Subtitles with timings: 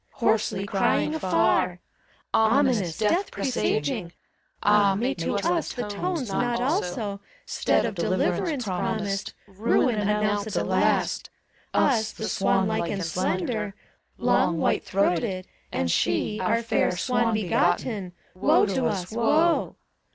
[0.13, 1.73] Hoarsely crying afar!
[1.73, 1.79] ACT
[2.33, 2.39] in.
[2.39, 4.11] 156 Ominous, death presaging
[4.63, 9.35] I Ah, may to us the tones not also, Stead of deliverance promised.
[9.45, 11.29] Ruin announce at the last
[11.71, 13.75] I— Us, the swan like and slender,
[14.17, 18.13] Long white throated, and She, Our fair swan begotten.
[18.33, 19.75] Woe to us, woe!